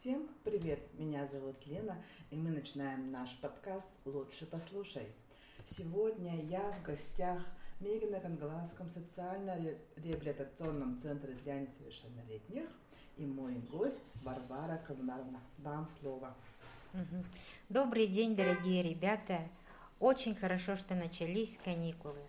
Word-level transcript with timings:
Всем 0.00 0.28
привет! 0.44 0.80
Меня 0.94 1.26
зовут 1.26 1.66
Лена, 1.66 2.02
и 2.30 2.36
мы 2.36 2.48
начинаем 2.48 3.12
наш 3.12 3.36
подкаст 3.36 3.90
«Лучше 4.06 4.46
послушай». 4.46 5.06
Сегодня 5.70 6.42
я 6.46 6.72
в 6.72 6.82
гостях 6.82 7.42
в 7.78 7.84
Мегино-Кангаласском 7.84 8.88
социально-реабилитационном 8.94 10.96
центре 10.96 11.34
для 11.44 11.60
несовершеннолетних, 11.60 12.70
и 13.18 13.26
мой 13.26 13.56
гость 13.70 14.00
Варвара 14.22 14.80
Ковнаровна. 14.86 15.40
Вам 15.58 15.86
слово. 15.86 16.34
Добрый 17.68 18.06
день, 18.06 18.34
дорогие 18.34 18.82
ребята! 18.82 19.46
Очень 19.98 20.34
хорошо, 20.34 20.76
что 20.76 20.94
начались 20.94 21.58
каникулы. 21.62 22.22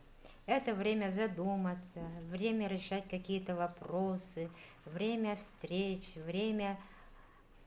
Это 0.45 0.73
время 0.73 1.09
задуматься, 1.11 2.01
время 2.29 2.67
решать 2.67 3.07
какие-то 3.07 3.55
вопросы, 3.55 4.49
время 4.83 5.37
встреч, 5.37 6.15
время 6.15 6.77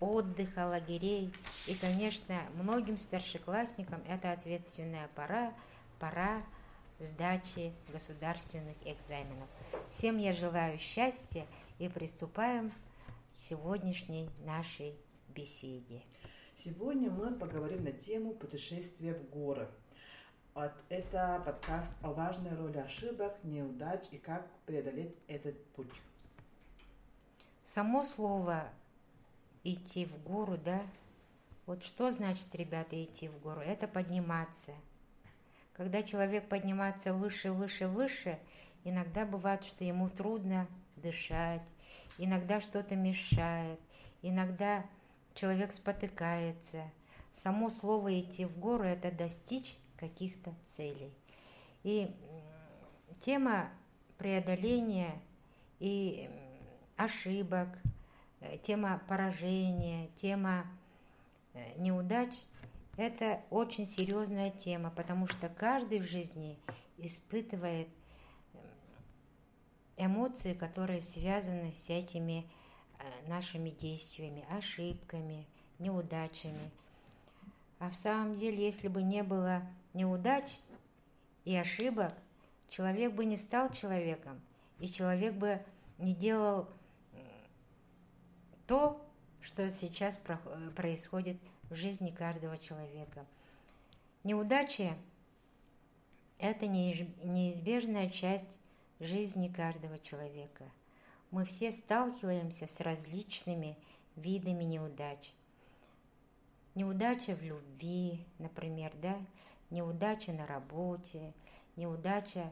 отдыха, 0.01 0.67
лагерей. 0.67 1.33
И, 1.67 1.75
конечно, 1.75 2.41
многим 2.55 2.99
старшеклассникам 2.99 4.03
это 4.09 4.33
ответственная 4.33 5.09
пора, 5.15 5.53
пора 5.99 6.43
сдачи 7.01 7.73
государственных 7.93 8.77
экзаменов. 8.85 9.49
Всем 9.91 10.19
я 10.19 10.33
желаю 10.33 10.79
счастья 10.79 11.47
и 11.79 11.89
приступаем 11.89 12.71
к 12.71 13.41
сегодняшней 13.41 14.31
нашей 14.45 14.95
беседе. 15.29 16.03
Сегодня 16.57 17.11
мы 17.11 17.35
поговорим 17.35 17.85
на 17.85 17.93
тему 17.93 18.33
путешествия 18.35 19.15
в 19.15 19.31
горы– 19.31 19.69
это 20.89 21.43
подкаст 21.45 21.93
о 22.01 22.13
важной 22.13 22.55
роли 22.55 22.79
ошибок, 22.79 23.35
неудач 23.43 24.05
и 24.13 24.19
как 24.19 24.49
преодолеть 24.67 25.17
этот 25.27 25.61
путь. 25.73 25.93
Само 27.65 28.05
слово 28.05 28.69
идти 29.65 30.07
в 30.07 30.23
гору, 30.23 30.57
да? 30.57 30.83
Вот 31.67 31.83
что 31.85 32.11
значит, 32.11 32.55
ребята, 32.55 33.03
идти 33.03 33.29
в 33.29 33.41
гору? 33.41 33.61
Это 33.61 33.89
подниматься. 33.89 34.73
Когда 35.73 36.03
человек 36.03 36.49
поднимается 36.49 37.13
выше, 37.13 37.51
выше, 37.51 37.89
выше, 37.89 38.39
иногда 38.85 39.25
бывает, 39.25 39.65
что 39.65 39.83
ему 39.83 40.09
трудно 40.09 40.69
дышать, 40.97 41.63
иногда 42.19 42.61
что-то 42.61 42.95
мешает, 42.95 43.81
иногда 44.23 44.85
человек 45.35 45.73
спотыкается. 45.73 46.91
Само 47.33 47.71
слово 47.71 48.21
идти 48.21 48.45
в 48.45 48.57
гору– 48.59 48.85
это 48.85 49.11
достичь 49.11 49.77
каких-то 49.97 50.55
целей. 50.65 51.13
И 51.83 52.15
тема 53.21 53.69
преодоления 54.19 55.21
и 55.81 56.31
ошибок, 56.97 57.69
тема 58.63 59.03
поражения, 59.09 60.09
тема 60.17 60.67
э, 61.55 61.79
неудач– 61.79 62.31
это 62.97 63.43
очень 63.51 63.87
серьезная 63.87 64.51
тема, 64.51 64.91
потому 64.91 65.27
что 65.27 65.49
каждый 65.49 65.99
в 65.99 66.05
жизни 66.05 66.59
испытывает 66.97 67.89
эмоции, 69.97 70.55
которые 70.55 71.03
связаны 71.03 71.73
с 71.73 71.91
этими 71.91 72.47
э, 72.99 73.29
нашими 73.29 73.71
действиями, 73.71 74.45
ошибками, 74.49 75.47
неудачами. 75.81 76.71
А 77.81 77.91
в 77.91 77.97
самом 77.97 78.35
деле, 78.35 78.65
если 78.65 78.87
бы 78.87 79.03
не 79.03 79.25
было 79.25 79.63
неудач 79.93 80.59
и 81.45 81.57
ошибок, 81.57 82.15
человек 82.69 83.13
бы 83.13 83.25
не 83.25 83.37
стал 83.37 83.71
человеком, 83.71 84.41
и 84.79 84.89
человек 84.89 85.35
бы 85.35 85.61
не 85.99 86.15
делал 86.15 86.69
то, 88.67 89.01
что 89.41 89.71
сейчас 89.71 90.19
происходит 90.75 91.37
в 91.71 91.75
жизни 91.75 92.11
каждого 92.11 92.59
человека. 92.59 93.27
Неудачи– 94.23 94.95
это 96.39 96.67
неизбежная 96.67 98.11
часть 98.11 98.49
жизни 99.01 99.49
каждого 99.49 99.99
человека. 99.99 100.65
Мы 101.31 101.45
все 101.45 101.73
сталкиваемся 101.73 102.67
с 102.67 102.81
различными 102.81 103.77
видами 104.17 104.65
неудач. 104.65 105.33
Неудача 106.75 107.35
в 107.35 107.43
любви, 107.43 108.25
например, 108.39 108.93
да, 109.03 109.17
неудача 109.71 110.33
на 110.33 110.47
работе, 110.47 111.33
неудача 111.77 112.51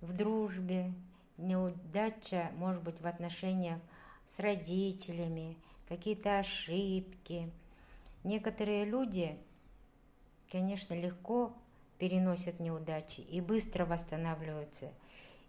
в 0.00 0.16
дружбе, 0.16 0.92
неудача, 1.36 2.50
может 2.56 2.82
быть, 2.82 3.00
в 3.00 3.06
отношениях 3.06 3.80
с 4.28 4.38
родителями, 4.38 5.56
какие-то 5.88 6.38
ошибки. 6.38 7.50
Некоторые 8.24 8.84
люди, 8.84 9.36
конечно, 10.50 10.94
легко 10.94 11.52
переносят 11.98 12.60
неудачи 12.60 13.20
и 13.20 13.40
быстро 13.40 13.84
восстанавливаются. 13.84 14.90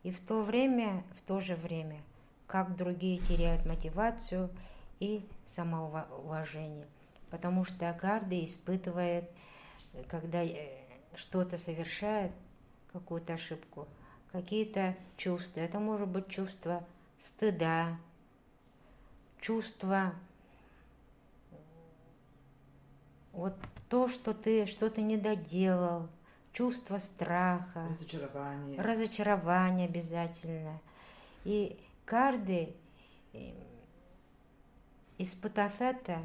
И 0.04 0.12
в 0.12 0.20
то 0.20 0.42
время, 0.44 1.04
в 1.18 1.22
то 1.28 1.40
же 1.40 1.56
время, 1.56 2.02
как 2.48 2.76
другие 2.76 3.20
теряют 3.20 3.66
мотивацию 3.66 4.50
и 5.00 5.26
самоуважение. 5.46 6.86
Потому 7.30 7.66
что 7.66 7.92
каждый 8.00 8.46
испытывает, 8.46 9.30
когда 10.08 10.44
э, 10.44 10.56
что-то 11.16 11.58
совершает, 11.58 12.32
какую-то 12.94 13.34
ошибку, 13.34 13.88
какие-то 14.32 14.96
чувства. 15.18 15.62
Это 15.62 15.80
может 15.80 16.08
быть 16.08 16.28
чувство 16.28 16.84
стыда, 17.20 17.98
чувство 19.44 20.16
вот 23.34 23.54
то, 23.90 24.08
что 24.08 24.34
ты 24.34 24.66
что-то 24.66 25.02
не 25.02 25.18
доделал, 25.18 26.08
чувство 26.54 26.98
страха, 26.98 27.88
разочарование, 27.90 28.82
разочарование 28.82 29.88
обязательно. 29.88 30.80
И 31.44 31.78
каждый, 32.06 32.74
эм, 33.34 33.54
испытав 35.18 35.82
это, 35.82 36.20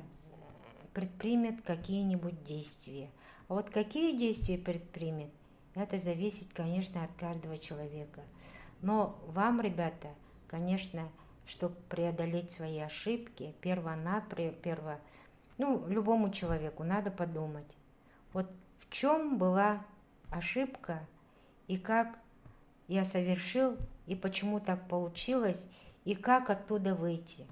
предпримет 0.95 1.63
какие-нибудь 1.63 2.45
действия. 2.45 3.11
А 3.49 3.55
вот 3.55 3.71
какие 3.71 4.17
действия 4.17 4.59
предпримет, 4.59 5.31
это 5.75 5.99
зависит, 5.99 6.53
конечно, 6.53 7.03
от 7.05 7.13
каждого 7.15 7.59
человека. 7.59 8.23
Но 8.81 9.19
вам, 9.27 9.61
ребята, 9.61 10.09
конечно, 10.47 11.09
чтобы 11.49 11.75
преодолеть 11.89 12.53
свои 12.53 12.79
ошибки, 12.79 13.55
перво-наперво, 13.61 15.01
ну, 15.57 15.85
любому 15.89 16.31
человеку 16.31 16.85
надо 16.85 17.11
подумать, 17.11 17.67
вот 18.33 18.51
в 18.81 18.91
чем 18.91 19.39
была 19.39 19.85
ошибка 20.31 21.01
и 21.67 21.79
как 21.79 22.19
я 22.87 23.05
совершил, 23.05 23.77
и 24.07 24.15
почему 24.15 24.61
так 24.61 24.89
получилось, 24.89 25.63
и 26.05 26.15
как 26.15 26.49
оттуда 26.51 26.95
выйти. 26.95 27.47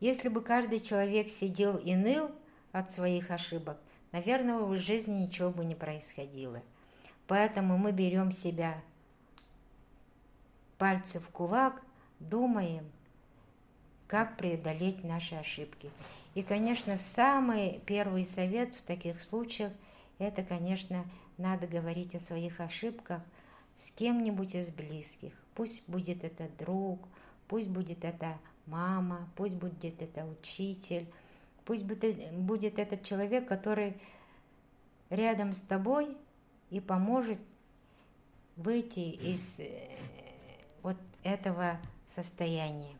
Если 0.00 0.28
бы 0.28 0.40
каждый 0.40 0.80
человек 0.80 1.28
сидел 1.28 1.76
и 1.76 1.94
ныл 1.94 2.30
от 2.72 2.90
своих 2.90 3.30
ошибок, 3.30 3.78
наверное, 4.12 4.58
в 4.58 4.76
жизни 4.78 5.24
ничего 5.24 5.50
бы 5.50 5.64
не 5.64 5.74
происходило. 5.74 6.62
Поэтому 7.26 7.76
мы 7.78 7.92
берем 7.92 8.32
себя 8.32 8.80
пальцы 10.78 11.20
в 11.20 11.28
кулак, 11.28 11.80
думаем, 12.18 12.90
как 14.10 14.36
преодолеть 14.36 15.04
наши 15.04 15.36
ошибки. 15.36 15.88
И, 16.34 16.42
конечно, 16.42 16.96
самый 16.96 17.80
первый 17.86 18.24
совет 18.24 18.74
в 18.74 18.82
таких 18.82 19.22
случаях, 19.22 19.72
это, 20.18 20.42
конечно, 20.42 21.04
надо 21.38 21.68
говорить 21.68 22.16
о 22.16 22.20
своих 22.20 22.58
ошибках 22.58 23.22
с 23.76 23.92
кем-нибудь 23.92 24.56
из 24.56 24.66
близких. 24.68 25.32
Пусть 25.54 25.88
будет 25.88 26.24
это 26.24 26.48
друг, 26.58 26.98
пусть 27.46 27.68
будет 27.68 28.04
это 28.04 28.36
мама, 28.66 29.28
пусть 29.36 29.54
будет 29.54 30.02
это 30.02 30.26
учитель, 30.26 31.06
Пусть 31.70 31.84
будет 31.84 32.80
этот 32.80 33.04
человек, 33.04 33.46
который 33.46 33.94
рядом 35.08 35.52
с 35.52 35.60
тобой 35.60 36.16
и 36.70 36.80
поможет 36.80 37.38
выйти 38.56 38.98
из 38.98 39.60
э, 39.60 39.88
вот 40.82 40.96
этого 41.22 41.78
состояния. 42.08 42.99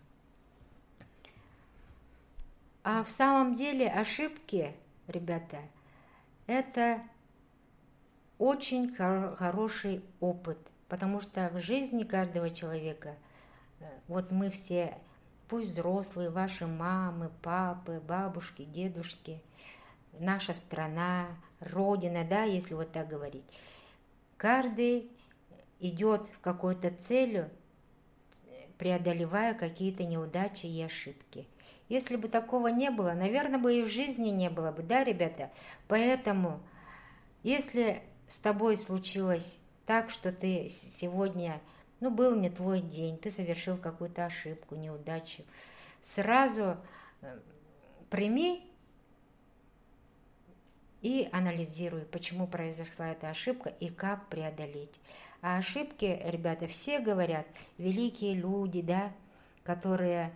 А 2.83 3.05
в 3.05 3.11
самом 3.11 3.55
деле 3.55 3.89
ошибки, 3.89 4.75
ребята, 5.07 5.59
это 6.47 7.03
очень 8.39 8.95
хор 8.95 9.37
хороший 9.37 10.03
опыт, 10.19 10.59
потому 10.89 11.21
что 11.21 11.51
в 11.53 11.61
жизни 11.61 12.05
каждого 12.05 12.51
человека, 12.51 13.17
э, 13.81 13.85
вот 14.09 14.31
мы 14.31 14.49
все 14.51 14.97
пусть 15.47 15.71
взрослые, 15.71 16.31
ваши 16.31 16.67
мамы, 16.67 17.31
папы, 17.43 18.01
бабушки, 18.07 18.65
дедушки, 18.65 19.43
наша 20.19 20.55
страна, 20.55 21.27
родина, 21.59 22.25
да, 22.25 22.45
если 22.45 22.73
вот 22.75 22.93
так 22.93 23.09
говорить. 23.09 23.45
Каждый 24.37 25.11
идет 25.81 26.29
в 26.29 26.41
какую-то 26.41 26.93
целью, 26.93 27.51
преодолевая 28.79 29.53
какие-то 29.53 30.05
неудачи 30.05 30.65
и 30.65 30.83
ошибки. 30.83 31.47
Если 31.91 32.15
бы 32.15 32.29
такого 32.29 32.69
не 32.69 32.89
было, 32.89 33.15
наверное, 33.15 33.59
бы 33.59 33.75
и 33.75 33.83
в 33.83 33.89
жизни 33.89 34.29
не 34.29 34.49
было 34.49 34.71
бы, 34.71 34.85
да, 34.85 35.03
ребята? 35.03 35.51
Поэтому, 35.89 36.61
если 37.43 38.01
с 38.29 38.39
тобой 38.39 38.79
случилось 38.79 39.59
так, 39.87 40.09
что 40.09 40.31
ты 40.31 40.71
сегодня, 40.71 41.61
ну, 41.99 42.13
был 42.13 42.37
не 42.37 42.49
твой 42.49 42.81
день, 42.81 43.19
ты 43.19 43.29
совершил 43.29 43.77
какую-то 43.77 44.27
ошибку, 44.27 44.77
неудачу, 44.77 45.43
сразу 46.01 46.77
э, 47.23 47.39
прими 48.09 48.65
и 51.03 51.29
анализируй, 51.33 52.03
почему 52.03 52.47
произошла 52.47 53.09
эта 53.09 53.31
ошибка 53.31 53.69
и 53.81 53.89
как 53.89 54.29
преодолеть. 54.29 54.95
А 55.43 55.59
ошибки, 55.59 56.23
ребята, 56.25 56.69
все 56.69 57.01
говорят, 57.01 57.49
великие 57.79 58.37
люди, 58.37 58.81
да, 58.81 59.13
которые 59.65 60.33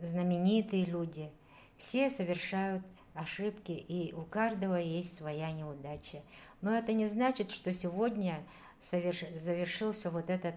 знаменитые 0.00 0.84
люди, 0.84 1.30
все 1.76 2.10
совершают 2.10 2.84
ошибки, 3.14 3.72
и 3.72 4.12
у 4.14 4.22
каждого 4.22 4.76
есть 4.76 5.16
своя 5.16 5.50
неудача. 5.52 6.22
Но 6.60 6.74
это 6.74 6.92
не 6.92 7.06
значит, 7.06 7.50
что 7.50 7.72
сегодня 7.72 8.42
соверш... 8.80 9.24
завершился 9.34 10.10
вот 10.10 10.30
этот 10.30 10.54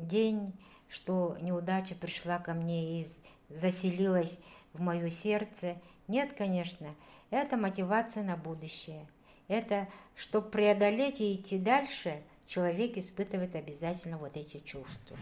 день, 0.00 0.52
что 0.88 1.36
неудача 1.40 1.94
пришла 1.94 2.38
ко 2.38 2.54
мне 2.54 3.00
и 3.00 3.06
заселилась 3.48 4.38
в 4.72 4.80
мое 4.80 5.10
сердце. 5.10 5.80
Нет, 6.08 6.32
конечно, 6.36 6.94
это 7.30 7.56
мотивация 7.56 8.22
на 8.22 8.36
будущее. 8.36 9.06
Это, 9.48 9.88
чтобы 10.14 10.48
преодолеть 10.50 11.20
и 11.20 11.34
идти 11.34 11.58
дальше, 11.58 12.22
человек 12.46 12.96
испытывает 12.96 13.54
обязательно 13.54 14.18
вот 14.18 14.36
эти 14.36 14.58
чувства. 14.60 15.16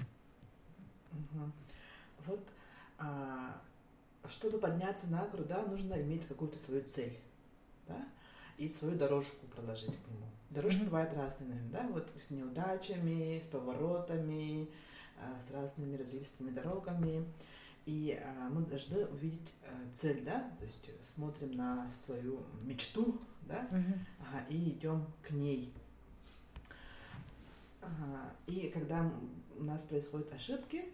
Угу. 1.12 1.52
Вот, 2.26 2.40
а, 2.98 3.60
чтобы 4.28 4.58
подняться 4.58 5.06
на 5.08 5.26
гору, 5.26 5.44
да, 5.44 5.62
нужно 5.62 6.00
иметь 6.00 6.26
какую-то 6.26 6.58
свою 6.58 6.82
цель, 6.84 7.18
да, 7.88 8.06
и 8.58 8.68
свою 8.68 8.96
дорожку 8.96 9.46
проложить 9.46 9.96
к 9.96 10.08
нему. 10.08 10.26
Дорожки 10.50 10.80
mm-hmm. 10.80 10.84
бывают 10.84 11.16
разные, 11.16 11.60
да, 11.72 11.86
вот 11.90 12.08
с 12.20 12.30
неудачами, 12.30 13.40
с 13.40 13.46
поворотами, 13.46 14.68
а, 15.18 15.40
с 15.40 15.50
разными 15.52 15.96
развилистыми 15.96 16.50
дорогами. 16.50 17.24
И 17.86 18.20
а, 18.22 18.48
мы 18.50 18.64
должны 18.66 19.06
увидеть 19.06 19.52
а, 19.64 19.72
цель, 19.94 20.22
да, 20.22 20.50
то 20.58 20.64
есть 20.64 20.90
смотрим 21.14 21.52
на 21.52 21.90
свою 22.04 22.40
мечту, 22.62 23.20
да, 23.42 23.66
mm-hmm. 23.72 23.98
ага, 24.20 24.44
и 24.48 24.70
идем 24.70 25.06
к 25.22 25.30
ней. 25.30 25.72
Ага, 27.80 28.32
и 28.46 28.70
когда 28.72 29.10
у 29.58 29.64
нас 29.64 29.82
происходят 29.82 30.32
ошибки, 30.32 30.84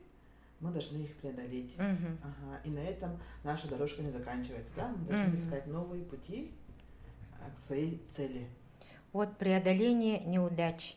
мы 0.61 0.71
должны 0.71 0.99
их 0.99 1.15
преодолеть. 1.17 1.75
Mm-hmm. 1.77 2.19
Ага, 2.23 2.61
и 2.65 2.71
на 2.71 2.81
этом 2.81 3.19
наша 3.45 3.69
дорожка 3.69 4.03
не 4.03 4.11
заканчивается, 4.11 4.73
да, 4.77 4.89
мы 4.89 5.05
должны 5.07 5.35
mm-hmm. 5.35 5.41
искать 5.41 5.67
новые 5.67 6.05
пути 6.05 6.53
к 7.57 7.61
своей 7.61 8.03
цели. 8.11 8.47
Вот 9.13 9.37
преодоление 9.39 10.21
неудач. 10.21 10.97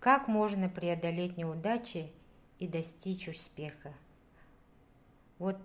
Как 0.00 0.28
можно 0.28 0.68
преодолеть 0.68 1.36
неудачи 1.36 2.10
и 2.58 2.68
достичь 2.68 3.28
успеха? 3.28 3.92
Вот 5.38 5.56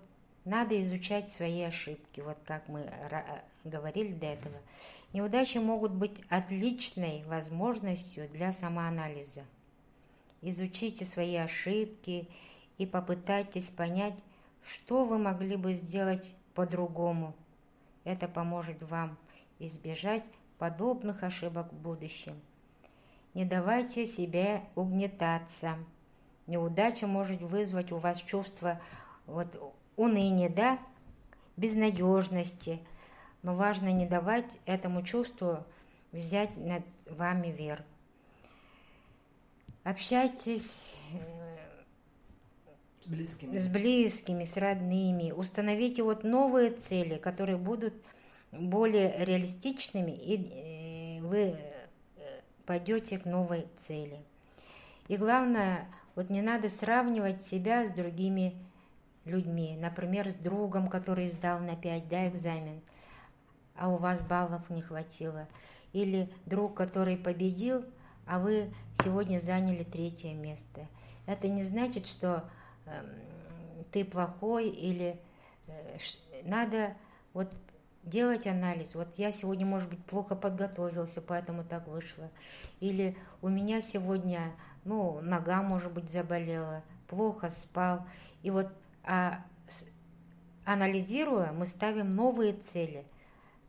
надо 0.44 0.80
изучать 0.82 1.32
свои 1.32 1.62
ошибки, 1.62 2.20
вот 2.20 2.38
как 2.44 2.68
мы 2.68 2.90
говорили 3.64 4.12
до 4.12 4.26
этого. 4.26 4.56
Неудачи 5.12 5.58
могут 5.58 5.92
быть 5.92 6.20
отличной 6.28 7.22
возможностью 7.26 8.28
для 8.28 8.52
самоанализа. 8.52 9.44
Изучите 10.42 11.04
свои 11.04 11.36
ошибки 11.36 12.28
и 12.78 12.86
попытайтесь 12.86 13.66
понять, 13.66 14.14
что 14.66 15.04
вы 15.04 15.18
могли 15.18 15.56
бы 15.56 15.72
сделать 15.72 16.34
по-другому. 16.54 17.34
Это 18.04 18.28
поможет 18.28 18.82
вам 18.82 19.16
избежать 19.58 20.24
подобных 20.58 21.22
ошибок 21.22 21.72
в 21.72 21.76
будущем. 21.76 22.40
Не 23.34 23.44
давайте 23.44 24.06
себе 24.06 24.62
угнетаться. 24.74 25.76
Неудача 26.46 27.06
может 27.06 27.40
вызвать 27.40 27.90
у 27.90 27.96
вас 27.96 28.18
чувство 28.18 28.80
вот 29.26 29.74
уныние, 29.96 30.48
да, 30.48 30.78
безнадежности. 31.56 32.80
Но 33.42 33.54
важно 33.54 33.92
не 33.92 34.06
давать 34.06 34.46
этому 34.66 35.02
чувству 35.02 35.64
взять 36.12 36.56
над 36.56 36.84
вами 37.10 37.48
верх. 37.48 37.82
Общайтесь 39.82 40.94
э, 41.12 41.43
с 43.04 43.08
близкими. 43.08 43.58
с 43.58 43.68
близкими, 43.68 44.44
с 44.44 44.56
родными. 44.56 45.32
Установите 45.32 46.02
вот 46.02 46.24
новые 46.24 46.70
цели, 46.70 47.16
которые 47.16 47.56
будут 47.56 47.94
более 48.50 49.24
реалистичными, 49.24 50.12
и 50.12 51.18
э, 51.18 51.22
вы 51.22 51.38
э, 51.38 52.40
пойдете 52.66 53.18
к 53.18 53.24
новой 53.24 53.66
цели. 53.78 54.18
И 55.08 55.16
главное, 55.16 55.86
вот 56.14 56.30
не 56.30 56.40
надо 56.40 56.68
сравнивать 56.70 57.42
себя 57.42 57.86
с 57.86 57.92
другими 57.92 58.54
людьми, 59.24 59.76
например, 59.80 60.30
с 60.30 60.34
другом, 60.34 60.88
который 60.88 61.28
сдал 61.28 61.60
на 61.60 61.76
5 61.76 62.08
да, 62.08 62.28
экзамен, 62.28 62.80
а 63.76 63.90
у 63.90 63.96
вас 63.96 64.20
баллов 64.22 64.70
не 64.70 64.82
хватило, 64.82 65.48
или 65.92 66.30
друг, 66.46 66.74
который 66.74 67.16
победил, 67.16 67.84
а 68.26 68.38
вы 68.38 68.72
сегодня 69.02 69.38
заняли 69.38 69.84
третье 69.84 70.34
место. 70.34 70.86
Это 71.26 71.48
не 71.48 71.62
значит, 71.62 72.06
что 72.06 72.44
ты 73.92 74.04
плохой 74.04 74.68
или 74.68 75.18
э, 75.66 75.98
надо 76.44 76.94
вот 77.32 77.52
делать 78.02 78.46
анализ. 78.46 78.94
Вот 78.94 79.08
я 79.16 79.32
сегодня, 79.32 79.64
может 79.66 79.88
быть, 79.88 80.04
плохо 80.04 80.34
подготовился, 80.36 81.22
поэтому 81.22 81.64
так 81.64 81.86
вышло. 81.88 82.30
Или 82.80 83.16
у 83.40 83.48
меня 83.48 83.80
сегодня, 83.80 84.52
ну, 84.84 85.20
нога, 85.20 85.62
может 85.62 85.92
быть, 85.92 86.10
заболела, 86.10 86.82
плохо 87.08 87.50
спал. 87.50 88.06
И 88.42 88.50
вот 88.50 88.68
а 89.04 89.44
анализируя, 90.64 91.52
мы 91.52 91.66
ставим 91.66 92.14
новые 92.14 92.54
цели. 92.54 93.04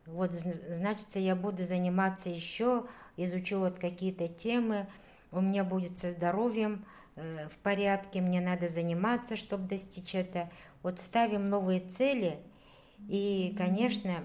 Вот, 0.06 0.30
значит, 0.32 1.14
я 1.14 1.34
буду 1.34 1.64
заниматься 1.64 2.30
еще, 2.30 2.86
изучу 3.16 3.58
вот 3.58 3.78
какие-то 3.78 4.28
темы, 4.28 4.86
у 5.32 5.40
меня 5.40 5.64
будет 5.64 5.98
со 5.98 6.10
здоровьем 6.10 6.84
в 7.16 7.58
порядке, 7.62 8.20
мне 8.20 8.40
надо 8.40 8.68
заниматься, 8.68 9.36
чтобы 9.36 9.68
достичь 9.68 10.14
это. 10.14 10.50
Вот 10.82 11.00
ставим 11.00 11.48
новые 11.48 11.80
цели, 11.80 12.38
и, 13.08 13.54
конечно, 13.56 14.24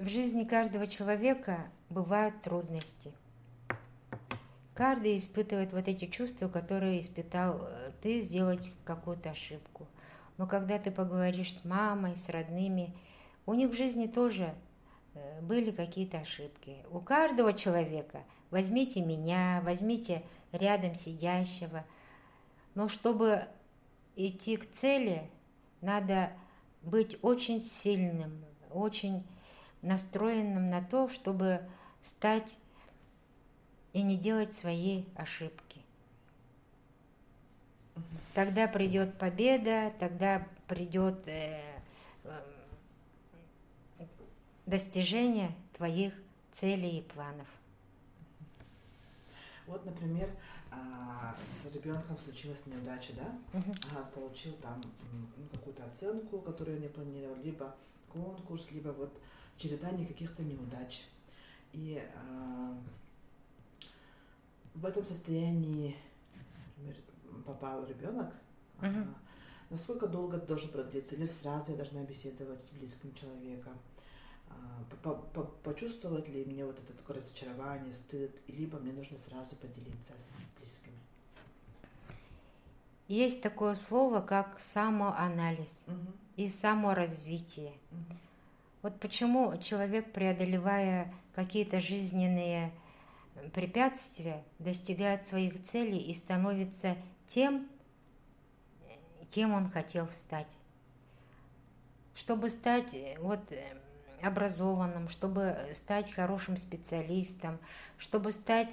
в 0.00 0.08
жизни 0.08 0.44
каждого 0.44 0.86
человека 0.86 1.66
бывают 1.90 2.40
трудности. 2.42 3.12
Каждый 4.74 5.18
испытывает 5.18 5.72
вот 5.72 5.86
эти 5.86 6.06
чувства, 6.06 6.48
которые 6.48 7.00
испытал 7.00 7.60
э, 7.62 7.90
ты, 8.02 8.20
сделать 8.22 8.72
какую-то 8.84 9.30
ошибку. 9.30 9.86
Но 10.38 10.46
когда 10.46 10.78
ты 10.78 10.90
поговоришь 10.90 11.54
с 11.54 11.64
мамой, 11.64 12.16
с 12.16 12.28
родными, 12.30 12.94
у 13.44 13.52
них 13.52 13.70
в 13.70 13.76
жизни 13.76 14.06
тоже 14.06 14.54
э, 15.14 15.40
были 15.42 15.72
какие-то 15.72 16.18
ошибки. 16.18 16.76
У 16.90 17.00
каждого 17.00 17.52
человека. 17.52 18.22
Возьмите 18.50 19.02
меня, 19.02 19.60
возьмите 19.64 20.22
рядом 20.52 20.94
сидящего. 20.94 21.84
Но 22.74 22.88
чтобы 22.88 23.48
идти 24.16 24.56
к 24.56 24.70
цели, 24.70 25.28
надо 25.80 26.32
быть 26.82 27.18
очень 27.22 27.60
сильным, 27.60 28.44
очень 28.70 29.24
настроенным 29.82 30.70
на 30.70 30.82
то, 30.82 31.08
чтобы 31.08 31.60
стать 32.02 32.56
и 33.92 34.02
не 34.02 34.16
делать 34.16 34.52
свои 34.52 35.04
ошибки. 35.16 35.80
Тогда 38.34 38.66
придет 38.66 39.18
победа, 39.18 39.92
тогда 39.98 40.46
придет 40.66 41.22
э, 41.26 41.60
э, 42.24 44.06
достижение 44.64 45.52
твоих 45.76 46.14
целей 46.52 46.98
и 46.98 47.02
планов. 47.02 47.46
Вот, 49.72 49.86
например, 49.86 50.28
а, 50.70 51.34
с 51.46 51.72
ребенком 51.72 52.18
случилась 52.18 52.66
неудача, 52.66 53.14
да? 53.14 53.58
Угу. 53.58 53.72
Получил 54.14 54.52
там 54.56 54.78
ну, 55.38 55.46
какую-то 55.50 55.82
оценку, 55.86 56.40
которую 56.40 56.78
не 56.78 56.88
планировал, 56.88 57.36
либо 57.36 57.74
конкурс, 58.12 58.70
либо 58.70 58.90
вот 58.90 59.18
чередание 59.56 60.06
каких-то 60.06 60.42
неудач. 60.42 61.04
И 61.72 62.06
а, 62.14 62.78
в 64.74 64.84
этом 64.84 65.06
состоянии 65.06 65.96
например, 66.76 66.96
попал 67.46 67.86
ребенок, 67.86 68.30
uh-huh. 68.82 69.14
насколько 69.70 70.06
долго 70.06 70.36
это 70.36 70.48
должен 70.48 70.68
продлиться, 70.70 71.14
или 71.14 71.24
сразу 71.24 71.70
я 71.70 71.78
должна 71.78 72.02
беседовать 72.04 72.62
с 72.62 72.72
близким 72.72 73.14
человеком, 73.14 73.72
почувствовать 75.62 76.28
ли 76.28 76.44
мне 76.44 76.64
вот 76.64 76.78
это 76.78 76.92
такое 76.92 77.16
разочарование, 77.16 77.92
стыд, 77.92 78.30
либо 78.48 78.78
мне 78.78 78.92
нужно 78.92 79.18
сразу 79.18 79.56
поделиться 79.56 80.12
с 80.12 80.58
близкими. 80.58 80.98
Есть 83.08 83.42
такое 83.42 83.74
слово, 83.74 84.20
как 84.20 84.60
самоанализ 84.60 85.84
угу. 85.86 86.12
и 86.36 86.48
саморазвитие. 86.48 87.72
Угу. 87.90 88.18
Вот 88.82 89.00
почему 89.00 89.56
человек, 89.58 90.12
преодолевая 90.12 91.12
какие-то 91.34 91.80
жизненные 91.80 92.72
препятствия, 93.52 94.44
достигает 94.58 95.26
своих 95.26 95.62
целей 95.62 95.98
и 95.98 96.14
становится 96.14 96.96
тем, 97.28 97.68
кем 99.30 99.52
он 99.52 99.70
хотел 99.70 100.08
стать. 100.08 100.48
Чтобы 102.14 102.50
стать 102.50 102.94
вот 103.18 103.40
образованным, 104.22 105.08
чтобы 105.08 105.56
стать 105.74 106.12
хорошим 106.12 106.56
специалистом, 106.56 107.58
чтобы 107.98 108.32
стать 108.32 108.68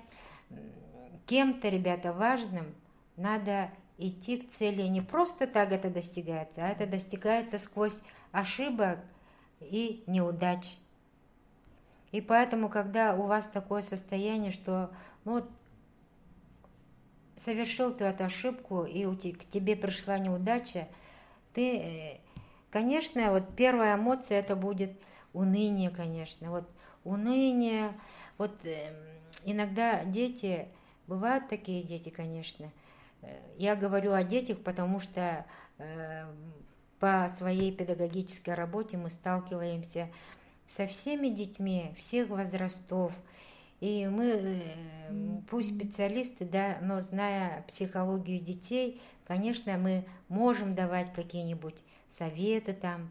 кем-то, 1.25 1.69
ребята, 1.69 2.13
важным, 2.13 2.73
надо 3.15 3.69
идти 3.97 4.37
к 4.37 4.49
цели. 4.49 4.83
Не 4.83 5.01
просто 5.01 5.45
так 5.45 5.71
это 5.71 5.89
достигается, 5.89 6.65
а 6.65 6.69
это 6.69 6.87
достигается 6.87 7.59
сквозь 7.59 7.99
ошибок 8.31 8.99
и 9.59 10.03
неудач. 10.07 10.77
И 12.11 12.21
поэтому, 12.21 12.69
когда 12.69 13.13
у 13.13 13.23
вас 13.23 13.47
такое 13.47 13.81
состояние, 13.81 14.51
что 14.51 14.89
ну, 15.25 15.33
вот, 15.33 15.49
совершил 17.35 17.93
ты 17.93 18.05
эту 18.05 18.23
ошибку, 18.23 18.83
и 18.83 19.05
к 19.33 19.45
тебе 19.49 19.75
пришла 19.75 20.17
неудача, 20.17 20.87
ты, 21.53 21.77
э, 21.77 22.17
конечно, 22.71 23.31
вот 23.31 23.55
первая 23.55 23.95
эмоция 23.95 24.39
это 24.39 24.55
будет 24.55 24.91
уныние, 25.33 25.89
конечно. 25.89 26.51
Вот 26.51 26.69
уныние, 27.03 27.93
вот 28.37 28.53
э, 28.65 28.93
иногда 29.45 30.03
дети, 30.03 30.67
бывают 31.07 31.47
такие 31.49 31.83
дети, 31.83 32.09
конечно. 32.09 32.71
Э, 33.21 33.37
я 33.57 33.75
говорю 33.75 34.13
о 34.13 34.23
детях, 34.23 34.59
потому 34.59 34.99
что 34.99 35.45
по 36.99 37.29
своей 37.29 37.71
педагогической 37.71 38.53
работе 38.53 38.97
мы 38.97 39.09
сталкиваемся 39.09 40.09
со 40.67 40.85
всеми 40.85 41.29
детьми 41.29 41.93
всех 41.97 42.29
возрастов. 42.29 43.11
И 43.79 44.07
мы, 44.07 44.25
э, 44.25 45.39
пусть 45.49 45.73
специалисты, 45.73 46.45
да, 46.45 46.77
но 46.81 46.99
зная 46.99 47.63
психологию 47.67 48.39
детей, 48.39 49.01
конечно, 49.25 49.77
мы 49.77 50.05
можем 50.27 50.75
давать 50.75 51.13
какие-нибудь 51.13 51.81
советы 52.09 52.73
там, 52.73 53.09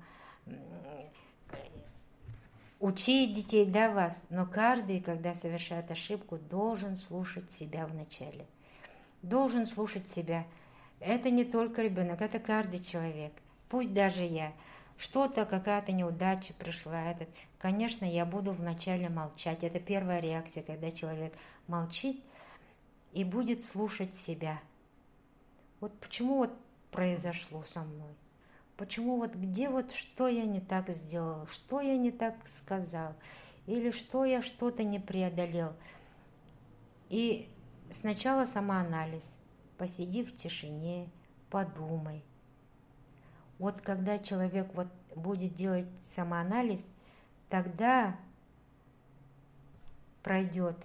учить 2.80 3.34
детей, 3.34 3.66
да, 3.66 3.90
вас, 3.90 4.22
но 4.30 4.46
каждый, 4.46 5.00
когда 5.00 5.34
совершает 5.34 5.90
ошибку, 5.90 6.38
должен 6.38 6.96
слушать 6.96 7.50
себя 7.50 7.86
вначале. 7.86 8.46
Должен 9.22 9.66
слушать 9.66 10.08
себя. 10.10 10.46
Это 11.00 11.30
не 11.30 11.44
только 11.44 11.82
ребенок, 11.82 12.22
это 12.22 12.38
каждый 12.38 12.82
человек. 12.82 13.32
Пусть 13.68 13.92
даже 13.92 14.22
я– 14.22 14.52
что-то, 14.98 15.46
какая-то 15.46 15.92
неудача 15.92 16.52
пришла, 16.54 17.12
этот, 17.12 17.28
конечно, 17.58 18.04
я 18.04 18.26
буду 18.26 18.52
вначале 18.52 19.08
молчать. 19.08 19.62
Это 19.62 19.78
первая 19.78 20.20
реакция, 20.20 20.64
когда 20.64 20.90
человек 20.90 21.32
молчит 21.68 22.20
и 23.12 23.22
будет 23.24 23.64
слушать 23.64 24.14
себя. 24.14 24.60
Вот 25.80 25.96
почему 26.00 26.38
вот 26.38 26.50
произошло 26.90 27.62
со 27.64 27.80
мной? 27.80 28.12
Почему 28.78 29.16
вот 29.16 29.34
где 29.34 29.68
вот 29.68 29.90
что 29.90 30.28
я 30.28 30.46
не 30.46 30.60
так 30.60 30.88
сделал, 30.90 31.48
что 31.48 31.80
я 31.80 31.96
не 31.96 32.12
так 32.12 32.36
сказал, 32.46 33.12
или 33.66 33.90
что 33.90 34.24
я 34.24 34.40
что-то 34.40 34.84
не 34.84 35.00
преодолел. 35.00 35.72
И 37.08 37.50
сначала 37.90 38.44
самоанализ, 38.44 39.36
посиди 39.78 40.22
в 40.22 40.36
тишине, 40.36 41.10
подумай, 41.50 42.22
вот 43.58 43.80
когда 43.80 44.16
человек 44.20 44.72
вот 44.74 44.86
будет 45.16 45.54
делать 45.54 45.88
самоанализ, 46.14 46.80
тогда 47.48 48.16
пройдет 50.22 50.76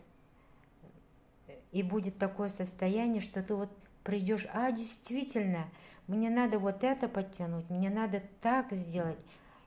и 1.71 1.83
будет 1.83 2.17
такое 2.17 2.49
состояние, 2.49 3.21
что 3.21 3.43
ты 3.43 3.53
вот 3.53 3.69
придешь, 4.03 4.47
а 4.51 4.71
действительно, 4.71 5.69
мне 6.07 6.29
надо 6.29 6.59
вот 6.59 6.83
это 6.83 7.07
подтянуть, 7.07 7.69
мне 7.69 7.89
надо 7.89 8.21
так 8.41 8.71
сделать, 8.71 9.19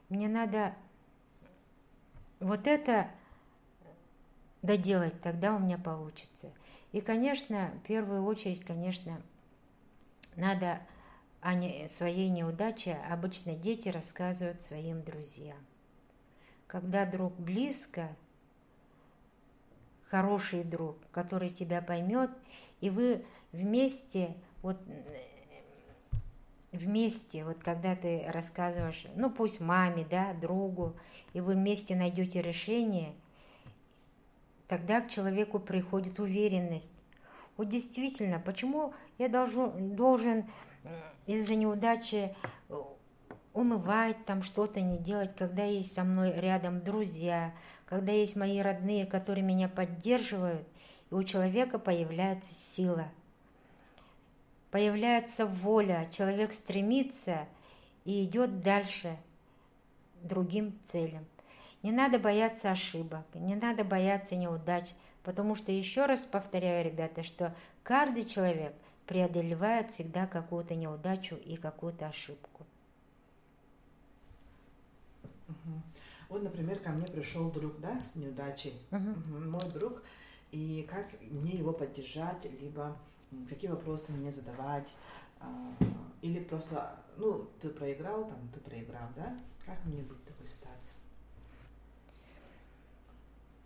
мне 0.09 0.29
надо 0.29 0.75
вот 2.41 2.67
это 2.67 3.11
доделать, 4.63 5.21
тогда 5.23 5.55
у 5.55 5.59
меня 5.59 5.79
получится. 5.79 6.53
И, 6.93 7.01
конечно, 7.01 7.71
в 7.83 7.87
первую 7.87 8.25
очередь, 8.25 8.65
конечно, 8.65 9.21
надо 10.35 10.81
о 11.41 11.55
своей 11.89 12.29
неудаче 12.29 12.99
обычно 13.09 13.55
дети 13.55 13.89
рассказывают 13.89 14.63
своим 14.63 15.03
друзьям. 15.03 15.59
Когда 16.67 17.07
друг 17.07 17.35
близко, 17.39 18.09
хороший 20.09 20.65
друг, 20.65 20.97
который 21.13 21.51
тебя 21.51 21.81
поймет, 21.81 22.31
и 22.81 22.91
вы 22.91 23.25
вместе, 23.53 24.35
вот 24.63 24.79
вместе, 26.73 27.45
вот 27.45 27.59
когда 27.63 27.97
ты 27.97 28.25
рассказываешь, 28.29 29.07
ну 29.15 29.31
пусть 29.31 29.61
маме, 29.61 30.07
да, 30.09 30.35
другу, 30.35 30.95
и 31.33 31.41
вы 31.41 31.55
вместе 31.55 31.95
найдете 31.97 32.43
решение, 32.43 33.13
тогда 34.69 35.01
к 35.01 35.11
человеку 35.11 35.59
приходит 35.59 36.21
уверенность. 36.21 36.93
Вот 37.57 37.69
действительно, 37.69 38.39
почему 38.39 38.93
я 39.19 39.29
должен, 39.29 39.97
должен 39.97 40.45
из-за 41.27 41.55
неудачи 41.57 42.35
э, 42.69 42.83
умывать 43.53 44.25
там 44.27 44.43
что-то, 44.43 44.81
не 44.81 44.99
делать, 44.99 45.35
когда 45.37 45.65
есть 45.65 45.95
со 45.95 46.05
мной 46.05 46.33
рядом 46.33 46.83
друзья, 46.83 47.55
когда 47.87 48.13
есть 48.13 48.37
мои 48.37 48.61
родные, 48.61 49.07
которые 49.07 49.45
меня 49.45 49.69
поддерживают, 49.69 50.67
и 51.11 51.15
у 51.15 51.23
человека 51.25 51.79
появляется 51.79 52.53
сила, 52.53 53.09
появляется 54.71 55.47
воля, 55.47 56.09
человек 56.13 56.53
стремится 56.53 57.47
и 58.05 58.25
идет 58.25 58.63
дальше 58.63 59.17
другим 60.23 60.79
целям. 60.85 61.25
Не 61.83 61.93
надо 61.93 62.19
бояться 62.19 62.71
ошибок, 62.71 63.25
не 63.35 63.55
надо 63.55 63.85
бояться 63.85 64.35
неудач, 64.37 64.89
потому 65.23 65.55
что 65.55 65.73
еще 65.73 66.07
раз 66.07 66.21
повторяю, 66.21 66.85
ребята, 66.85 67.23
что 67.23 67.55
каждый 67.83 68.25
человек– 68.25 68.75
преодолевает 69.07 69.91
всегда 69.91 70.27
какую-то 70.27 70.75
неудачу 70.75 71.37
и 71.37 71.57
какую-то 71.57 72.09
ошибку. 72.09 72.67
Угу. 75.49 75.83
Вот, 76.29 76.43
например, 76.43 76.81
ко 76.81 76.91
мне 76.91 77.07
пришел 77.07 77.51
друг, 77.51 77.79
да, 77.81 78.03
с 78.03 78.17
неудачей, 78.17 78.75
угу. 78.91 79.11
Угу, 79.11 79.51
мой 79.51 79.73
друг, 79.73 80.03
и 80.51 80.87
как 80.91 81.07
мне 81.31 81.53
его 81.53 81.73
поддержать, 81.73 82.45
либо 82.61 82.97
какие 83.49 83.71
вопросы 83.71 84.13
мне 84.13 84.33
задавать, 84.33 84.95
а, 85.41 85.75
или 86.23 86.41
просто, 86.41 86.97
ну, 87.17 87.49
ты 87.61 87.69
проиграл, 87.69 88.25
там, 88.25 88.49
ты 88.53 88.61
проиграл, 88.61 89.09
да, 89.17 89.39
как 89.65 89.85
мне 89.85 90.03
быть 90.03 90.19
в 90.19 90.25
такой 90.25 90.47
ситуации? 90.47 90.95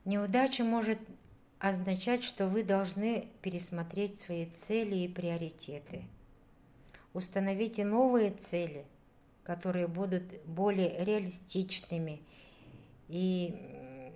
Неудача 0.05 0.65
может 0.65 0.99
означать, 1.59 2.25
что 2.25 2.47
вы 2.47 2.65
должны 2.65 3.29
пересмотреть 3.43 4.19
свои 4.19 4.47
цели 4.47 4.97
и 4.97 5.09
приоритеты. 5.09 6.05
Установите 7.13 7.85
новые 7.85 8.31
цели, 8.31 8.87
которые 9.43 9.87
будут 9.87 10.23
более 10.47 11.05
реалистичными 11.05 12.23
и 13.09 14.13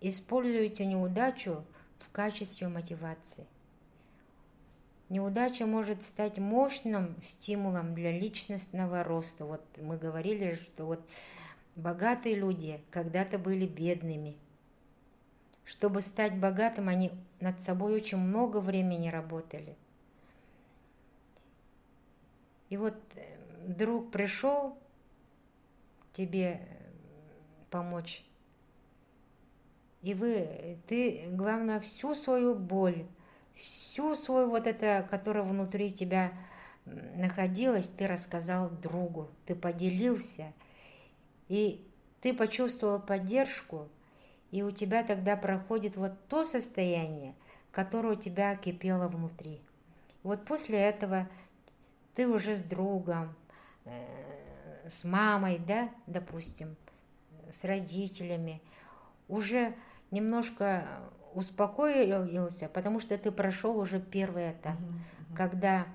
используйте 0.00 0.86
неудачу 0.86 1.64
в 1.98 2.10
качестве 2.10 2.68
мотивации. 2.68 3.46
Неудача 5.14 5.64
может 5.64 6.02
стать 6.02 6.38
мощным 6.38 7.14
стимулом 7.22 7.94
для 7.94 8.10
личностного 8.10 9.04
роста. 9.04 9.44
Вот 9.44 9.62
мы 9.76 9.96
говорили, 9.96 10.54
что 10.54 10.86
вот 10.86 11.00
богатые 11.76 12.34
люди 12.34 12.80
когда-то 12.90 13.38
были 13.38 13.66
бедными– 13.66 14.36
чтобы 15.64 16.02
стать 16.02 16.38
богатым, 16.38 16.88
они 16.88 17.10
над 17.40 17.60
собой 17.60 17.94
очень 17.94 18.18
много 18.18 18.58
времени 18.58 19.08
работали. 19.08 19.76
И 22.68 22.76
вот 22.76 22.94
э, 23.14 23.36
друг 23.66 24.10
пришел 24.10 24.76
тебе 26.12 26.60
э, 26.60 26.66
помочь. 27.70 28.24
И 30.02 30.12
вы, 30.12 30.78
ты, 30.86 31.28
главное, 31.30 31.80
всю 31.80 32.14
свою 32.14 32.54
боль, 32.54 33.06
всю 33.54 34.16
свою 34.16 34.50
вот 34.50 34.66
это, 34.66 35.06
которая 35.10 35.44
внутри 35.44 35.92
тебя 35.92 36.32
находилась, 36.84 37.86
ты 37.86 38.06
рассказал 38.06 38.68
другу, 38.70 39.30
ты 39.46 39.54
поделился, 39.54 40.52
и 41.48 41.86
ты 42.20 42.34
почувствовал 42.34 43.00
поддержку, 43.00 43.88
и 44.50 44.62
у 44.62 44.70
тебя 44.70 45.02
тогда 45.02 45.36
проходит 45.36 45.96
вот 45.96 46.12
то 46.28 46.44
состояние, 46.44 47.34
которое 47.72 48.14
у 48.14 48.20
тебя 48.20 48.54
кипело 48.56 49.08
внутри. 49.08 49.60
Вот 50.22 50.44
после 50.44 50.78
этого 50.78 51.28
ты 52.14 52.28
уже 52.28 52.56
с 52.56 52.62
другом, 52.62 53.34
э, 53.84 54.88
с 54.88 55.04
мамой, 55.04 55.58
да, 55.58 55.90
допустим, 56.06 56.76
с 57.52 57.64
родителями, 57.64 58.62
уже 59.28 59.74
немножко 60.10 60.86
успокоился, 61.34 62.68
потому 62.68 63.00
что 63.00 63.16
ты 63.18 63.30
прошел 63.30 63.78
уже 63.78 64.00
первый 64.00 64.52
этап, 64.52 64.78
mm-hmm. 64.78 65.36
когда 65.36 65.86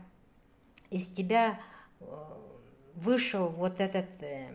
из 0.90 1.08
тебя 1.08 1.60
э, 2.00 2.06
вышел 2.96 3.50
вот 3.50 3.80
этот 3.80 4.08
э, 4.22 4.50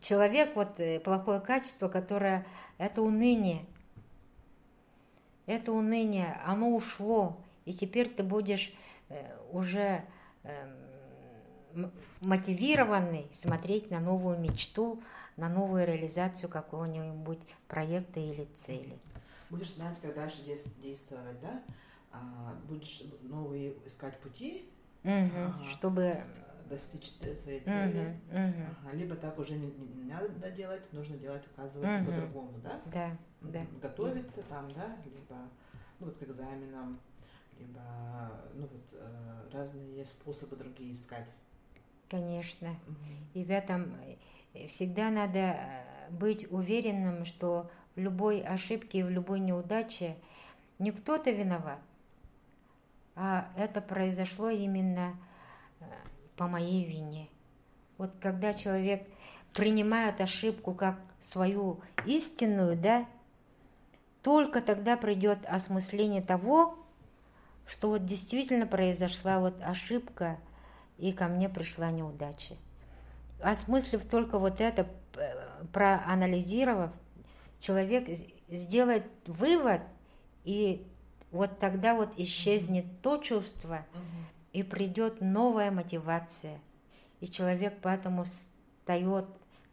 человек, 0.00 0.56
вот 0.56 0.80
э, 0.80 1.00
плохое 1.00 1.40
качество, 1.40 1.88
которое 1.88 2.46
это 2.78 3.02
уныние. 3.02 3.64
Это 5.46 5.72
уныние, 5.72 6.40
оно 6.46 6.74
ушло, 6.74 7.36
и 7.64 7.72
теперь 7.72 8.08
ты 8.08 8.22
будешь 8.22 8.72
уже 9.50 10.04
эм, 10.44 11.90
мотивированный 12.20 13.26
смотреть 13.32 13.90
на 13.90 13.98
новую 13.98 14.38
мечту, 14.38 15.02
на 15.36 15.48
новую 15.48 15.84
реализацию 15.86 16.48
какого-нибудь 16.48 17.40
проекта 17.66 18.20
или 18.20 18.44
цели. 18.54 18.96
Будешь 19.50 19.74
знать, 19.74 19.98
как 20.00 20.14
дальше 20.14 20.42
действовать, 20.44 21.40
да? 21.40 21.62
А, 22.12 22.56
будешь 22.68 23.02
новые 23.22 23.74
искать 23.86 24.18
пути, 24.18 24.68
угу, 25.04 25.12
ага, 25.12 25.64
чтобы 25.72 26.24
достичь 26.68 27.10
своей 27.10 27.60
цели. 27.60 28.16
Угу. 28.30 28.64
Ага, 28.84 28.96
либо 28.96 29.16
так 29.16 29.38
уже 29.38 29.54
не, 29.54 29.66
не 29.66 30.10
надо 30.10 30.50
делать, 30.50 30.92
нужно 30.92 31.16
делать, 31.16 31.42
оказывается, 31.54 32.02
угу. 32.02 32.10
по-другому, 32.10 32.58
да? 32.62 32.80
Да, 32.86 33.16
да. 33.42 33.66
Готовиться 33.82 34.42
там, 34.44 34.72
да, 34.72 34.96
либо 35.04 35.36
ну, 35.98 36.06
вот 36.06 36.16
к 36.16 36.22
экзаменам, 36.22 36.98
либо 37.58 37.80
ну, 38.54 38.62
вот, 38.62 38.82
э, 38.92 39.48
разные 39.52 40.04
способы 40.06 40.56
другие 40.56 40.94
искать. 40.94 41.26
Конечно. 42.08 42.70
Угу. 42.70 43.40
И 43.40 43.44
в 43.44 43.50
этом 43.50 43.96
всегда 44.68 45.10
надо 45.10 45.38
э, 45.38 46.10
быть 46.10 46.50
уверенным, 46.50 47.24
что 47.24 47.70
в 47.96 48.00
любой 48.00 48.40
ошибке 48.40 49.00
и 49.00 49.02
в 49.02 49.10
любой 49.10 49.40
неудаче 49.40 50.16
не 50.78 50.92
кто-то 50.92 51.30
виноват, 51.30 51.78
а 53.14 53.48
это 53.56 53.80
произошло 53.80 54.50
именно 54.50 55.14
э, 55.80 55.84
по 56.36 56.46
моей 56.46 56.84
вине. 56.84 57.28
Вот 57.98 58.12
когда 58.20 58.54
человек 58.54 59.06
принимает 59.52 60.20
ошибку 60.20 60.74
как 60.74 60.98
свою 61.20 61.80
истинную, 62.06 62.76
да, 62.76 63.06
только 64.22 64.60
тогда 64.60 64.96
придет 64.96 65.38
осмысление 65.46 66.22
того, 66.22 66.78
что 67.66 67.90
вот 67.90 68.06
действительно 68.06 68.66
произошла 68.66 69.38
вот 69.38 69.54
ошибка, 69.62 70.38
и 70.98 71.12
ко 71.12 71.28
мне 71.28 71.48
пришла 71.48 71.90
неудача 71.90 72.56
осмыслив 73.42 74.04
только 74.04 74.38
вот 74.38 74.60
это, 74.60 74.86
проанализировав, 75.72 76.92
человек 77.60 78.08
сделает 78.48 79.04
вывод, 79.26 79.82
и 80.44 80.86
вот 81.30 81.58
тогда 81.58 81.94
вот 81.94 82.12
исчезнет 82.16 82.84
то 83.02 83.18
чувство, 83.18 83.86
и 84.52 84.62
придет 84.62 85.20
новая 85.20 85.70
мотивация. 85.70 86.58
И 87.20 87.28
человек 87.28 87.74
поэтому 87.82 88.24
встает, 88.24 89.26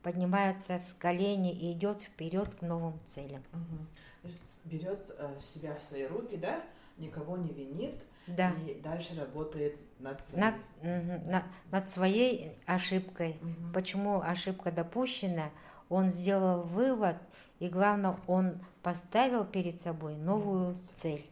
поднимается 0.03 0.77
с 0.77 0.93
колени 0.93 1.51
и 1.51 1.71
идет 1.71 2.01
вперед 2.01 2.53
к 2.55 2.61
новым 2.61 2.99
целям. 3.07 3.43
Угу. 3.53 4.31
Берет 4.65 5.11
э, 5.17 5.39
себя 5.39 5.75
в 5.75 5.81
свои 5.81 6.05
руки, 6.05 6.35
да, 6.35 6.61
никого 6.97 7.37
не 7.37 7.49
винит, 7.49 7.95
да. 8.27 8.51
и 8.67 8.79
дальше 8.81 9.19
работает 9.19 9.77
над 9.99 10.23
своей, 10.25 10.43
над, 10.43 10.55
угу, 10.81 11.31
над, 11.31 11.43
над 11.71 11.89
своей 11.89 12.51
ошибкой. 12.65 13.37
Угу. 13.41 13.73
Почему 13.73 14.21
ошибка 14.21 14.71
допущена? 14.71 15.49
Он 15.89 16.09
сделал 16.09 16.63
вывод, 16.63 17.17
и 17.59 17.69
главное, 17.69 18.17
он 18.27 18.59
поставил 18.83 19.45
перед 19.45 19.81
собой 19.81 20.15
новую 20.15 20.75
цель. 20.97 21.25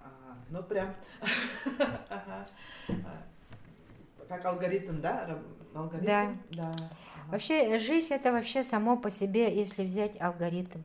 А, 0.00 0.36
ну, 0.50 0.62
прям 0.62 0.94
как 4.28 4.44
алгоритм, 4.44 5.00
да? 5.00 5.38
Алгоритм? 5.74 6.06
Да. 6.06 6.34
да. 6.50 6.76
Вообще, 7.28 7.78
жизнь 7.78 8.12
это 8.12 8.32
вообще 8.32 8.62
само 8.62 8.96
по 8.96 9.10
себе, 9.10 9.54
если 9.54 9.84
взять 9.84 10.20
алгоритм. 10.20 10.80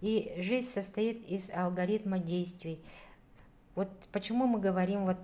И 0.00 0.34
жизнь 0.38 0.68
состоит 0.68 1.26
из 1.28 1.50
алгоритма 1.50 2.18
действий. 2.18 2.78
Вот 3.74 3.88
почему 4.12 4.46
мы 4.46 4.60
говорим 4.60 5.04
вот 5.04 5.16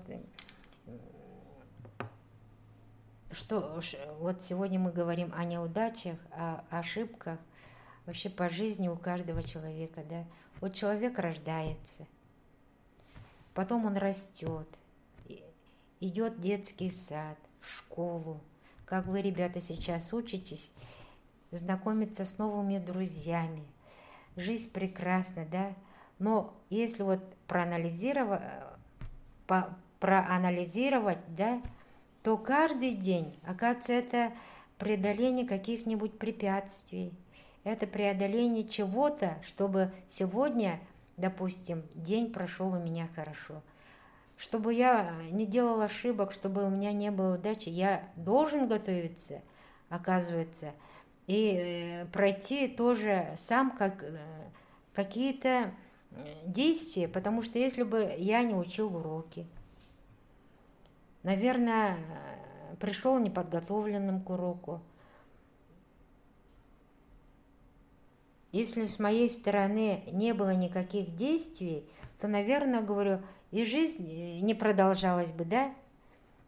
что 3.32 3.80
вот 4.18 4.42
сегодня 4.42 4.78
мы 4.78 4.92
говорим 4.92 5.32
о 5.36 5.44
неудачах, 5.44 6.18
о 6.32 6.64
ошибках, 6.70 7.38
вообще 8.06 8.28
по 8.30 8.48
жизни 8.48 8.88
у 8.88 8.96
каждого 8.96 9.42
человека, 9.42 10.02
да. 10.08 10.24
Вот 10.60 10.74
человек 10.74 11.18
рождается, 11.18 12.06
потом 13.54 13.86
он 13.86 13.96
растет, 13.96 14.68
идет 16.00 16.40
детский 16.40 16.90
сад, 16.90 17.38
в 17.60 17.68
школу, 17.76 18.40
как 18.84 19.06
вы, 19.06 19.22
ребята, 19.22 19.60
сейчас 19.60 20.12
учитесь, 20.12 20.70
знакомиться 21.50 22.24
с 22.24 22.38
новыми 22.38 22.78
друзьями. 22.78 23.64
Жизнь 24.36 24.72
прекрасна, 24.72 25.44
да, 25.44 25.74
но 26.18 26.54
если 26.70 27.02
вот 27.02 27.20
проанализировать, 27.46 28.42
проанализировать, 29.98 31.18
да, 31.34 31.60
то 32.22 32.37
каждый 32.37 32.92
день, 32.92 33.38
оказывается, 33.44 33.92
это 33.92 34.33
преодоление 34.78 35.46
каких-нибудь 35.46 36.18
препятствий, 36.18 37.12
это 37.64 37.87
преодоление 37.87 38.66
чего-то, 38.66 39.38
чтобы 39.46 39.92
сегодня, 40.09 40.80
допустим, 41.16 41.83
день 41.94 42.33
прошел 42.33 42.72
у 42.72 42.78
меня 42.78 43.09
хорошо. 43.14 43.62
Чтобы 44.37 44.72
я 44.72 45.12
не 45.30 45.44
делал 45.44 45.80
ошибок, 45.83 46.33
чтобы 46.33 46.64
у 46.64 46.70
меня 46.70 46.92
не 46.92 47.11
было 47.11 47.35
удачи, 47.35 47.68
я 47.68 48.09
должен 48.16 48.68
готовиться, 48.68 49.42
оказывается, 49.90 50.72
и 51.26 51.54
э, 51.54 52.06
пройти 52.06 52.68
тоже 52.68 53.35
сам 53.37 53.70
как 53.76 54.02
э, 54.02 54.18
какие-то 54.94 55.72
действия, 56.46 57.09
потому 57.09 57.42
что 57.42 57.59
если 57.59 57.83
бы 57.83 58.14
я 58.18 58.42
не 58.42 58.54
учил 58.54 58.96
уроки, 58.96 59.46
наверное, 61.22 61.98
пришел 62.78 63.18
неподготовленным 63.18 64.22
к 64.22 64.30
уроку, 64.30 64.80
если 68.52 68.87
с 68.87 68.98
моей 68.98 69.28
стороны 69.28 70.02
не 70.12 70.35
было 70.35 70.54
никаких 70.54 71.14
действий, 71.14 71.85
то, 72.20 72.28
наверное, 72.28 72.83
говорю, 72.83 73.20
и 73.50 73.64
жизнь 73.64 74.40
не 74.42 74.54
продолжалась 74.54 75.30
бы, 75.30 75.44
да? 75.44 75.72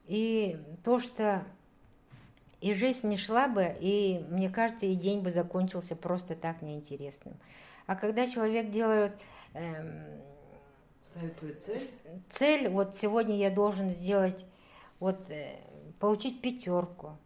И 0.07 0.59
то, 0.85 0.99
что 0.99 1.45
и 2.61 2.75
жизнь 2.75 3.09
не 3.09 3.17
шла 3.17 3.49
бы, 3.49 3.75
и, 3.81 4.25
мне 4.31 4.51
кажется, 4.51 4.87
и 4.87 4.95
день 4.95 5.21
бы 5.21 5.31
закончился 5.31 5.97
просто 5.97 6.35
так 6.35 6.63
неинтересным. 6.63 7.35
А 7.87 7.97
когда 7.97 8.29
человек 8.29 8.71
делает 8.71 9.13
эм, 9.55 10.03
ставить 11.07 11.37
свою 11.37 11.55
цель? 11.55 11.83
Цель, 12.31 12.69
вот 12.69 12.97
сегодня 12.97 13.37
я 13.37 13.51
должен 13.51 13.91
сделать, 13.91 14.45
вот 15.03 15.29
э, 15.31 15.57
получить 15.99 16.41
пятерку, 16.41 17.17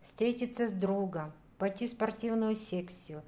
встретиться 0.00 0.66
с 0.66 0.72
другом, 0.72 1.32
пойти 1.58 1.86
в 1.86 1.90
спортивную 1.90 2.54
секцию, 2.54 3.22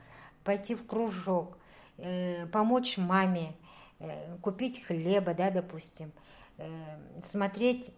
пойти 0.44 0.74
в 0.74 0.86
кружок, 0.86 1.58
э, 1.98 2.46
помочь 2.46 2.96
маме, 2.96 3.52
э, 3.98 4.38
купить 4.40 4.82
хлеба, 4.82 5.34
да, 5.34 5.50
допустим, 5.50 6.10
смотреть 7.22 7.90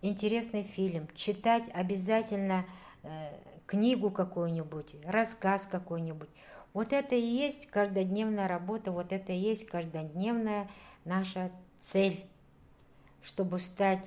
интересный 0.00 0.62
фильм, 0.62 1.06
читать 1.16 1.64
обязательно 1.74 2.64
книгу 3.66 4.10
какую-нибудь, 4.10 4.96
рассказ 5.04 5.68
какой-нибудь. 5.70 6.30
Вот 6.72 6.94
это 6.94 7.14
и 7.14 7.20
есть 7.20 7.66
каждодневная 7.66 8.48
работа, 8.48 8.90
вот 8.90 9.12
это 9.12 9.34
и 9.34 9.38
есть 9.38 9.66
каждодневная 9.66 10.70
наша 11.04 11.50
цель, 11.82 12.24
чтобы 13.22 13.58
стать 13.58 14.00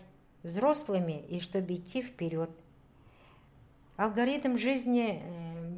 взрослыми 0.43 1.23
и 1.27 1.39
чтобы 1.39 1.75
идти 1.75 2.01
вперед. 2.01 2.49
Алгоритм 3.97 4.57
жизни 4.57 5.21
э, 5.21 5.77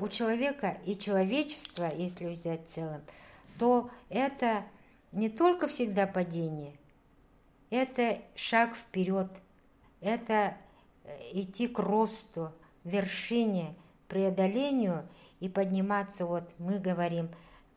у 0.00 0.08
человека 0.08 0.78
и 0.84 0.98
человечества, 0.98 1.92
если 1.94 2.26
взять 2.26 2.66
в 2.66 2.72
целом, 2.72 3.02
то 3.58 3.90
это 4.08 4.64
не 5.12 5.28
только 5.28 5.68
всегда 5.68 6.06
падение, 6.06 6.74
это 7.70 8.20
шаг 8.34 8.74
вперед, 8.76 9.30
это 10.00 10.56
э, 11.04 11.18
идти 11.32 11.68
к 11.68 11.78
росту, 11.78 12.52
вершине, 12.84 13.74
преодолению– 14.08 15.08
и 15.40 15.48
подниматься, 15.48 16.26
вот 16.26 16.44
мы 16.58 16.78
говорим, 16.78 17.28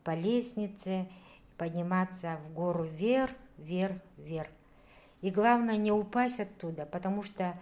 по 0.04 0.14
лестнице, 0.14 1.08
подниматься 1.56 2.38
в 2.46 2.54
гору 2.54 2.84
вверх, 2.84 3.32
вверх, 3.58 3.96
вверх. 4.16 4.48
И 5.20 5.30
главное 5.30 5.76
не 5.76 5.92
упасть 5.92 6.40
оттуда, 6.40 6.86
потому 6.86 7.22
что 7.22 7.58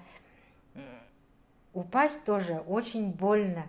упасть 1.72 2.24
тоже 2.24 2.62
очень 2.66 3.10
больно 3.12 3.66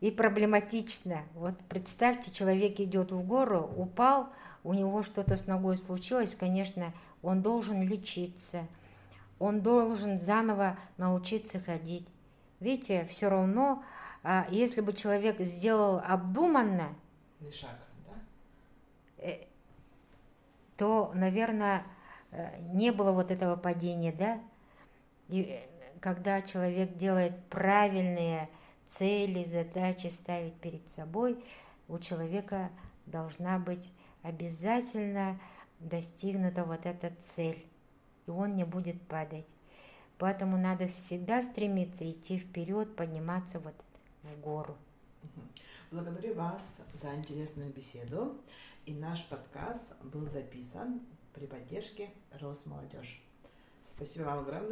и 0.00 0.10
проблематично. 0.10 1.22
Вот 1.34 1.58
представьте, 1.68 2.30
человек 2.30 2.80
идет 2.80 3.12
в 3.12 3.26
гору, 3.26 3.70
упал, 3.76 4.28
у 4.64 4.74
него 4.74 5.02
что-то 5.02 5.36
с 5.36 5.46
ногой 5.46 5.76
случилось, 5.76 6.34
конечно, 6.34 6.92
он 7.22 7.42
должен 7.42 7.82
лечиться, 7.82 8.66
он 9.38 9.60
должен 9.60 10.18
заново 10.18 10.78
научиться 10.96 11.60
ходить. 11.60 12.06
Видите, 12.60 13.06
все 13.10 13.28
равно, 13.28 13.82
а 14.22 14.46
если 14.50 14.80
бы 14.80 14.92
человек 14.92 15.40
сделал 15.40 16.02
обдуманно, 16.06 16.94
шаг, 17.50 17.70
да? 18.06 18.14
э, 19.24 19.46
то, 20.76 21.10
наверное, 21.14 21.84
не 22.72 22.92
было 22.92 23.12
вот 23.12 23.30
этого 23.30 23.56
падения, 23.56 24.12
да? 24.12 24.40
И 25.28 25.42
э, 25.42 25.60
когда 26.00 26.42
человек 26.42 26.96
делает 26.96 27.38
правильные 27.46 28.48
цели, 28.86 29.44
задачи 29.44 30.08
ставить 30.08 30.54
перед 30.54 30.88
собой, 30.88 31.42
у 31.88 31.98
человека 31.98 32.70
должна 33.06 33.58
быть 33.58 33.92
обязательно 34.22 35.38
достигнута 35.80 36.64
вот 36.64 36.86
эта 36.86 37.12
цель, 37.18 37.64
и 38.26 38.30
он 38.30 38.54
не 38.54 38.64
будет 38.64 39.00
падать. 39.02 39.46
Поэтому 40.18 40.58
надо 40.58 40.86
всегда 40.86 41.42
стремиться 41.42 42.08
идти 42.08 42.38
вперед, 42.38 42.94
подниматься 42.94 43.58
вот 43.60 43.74
в 44.22 44.40
гору. 44.40 44.76
Благодарю 45.90 46.34
вас 46.34 46.74
за 47.00 47.14
интересную 47.14 47.72
беседу. 47.72 48.36
И 48.86 48.92
наш 48.92 49.24
подкаст 49.26 49.94
был 50.02 50.28
записан 50.28 51.00
при 51.34 51.46
поддержке 51.46 52.10
Росмолодежь. 52.40 53.22
Спасибо 53.84 54.24
вам 54.24 54.40
огромное. 54.40 54.68